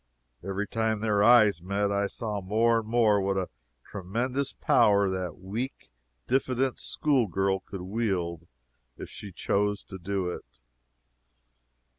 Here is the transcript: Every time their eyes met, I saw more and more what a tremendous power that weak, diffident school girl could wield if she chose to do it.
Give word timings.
Every 0.43 0.67
time 0.67 0.99
their 1.01 1.21
eyes 1.21 1.61
met, 1.61 1.91
I 1.91 2.07
saw 2.07 2.41
more 2.41 2.79
and 2.79 2.87
more 2.89 3.21
what 3.21 3.37
a 3.37 3.49
tremendous 3.83 4.51
power 4.51 5.11
that 5.11 5.37
weak, 5.37 5.91
diffident 6.25 6.79
school 6.79 7.27
girl 7.27 7.59
could 7.59 7.81
wield 7.83 8.47
if 8.97 9.09
she 9.11 9.31
chose 9.31 9.83
to 9.83 9.99
do 9.99 10.31
it. 10.31 10.45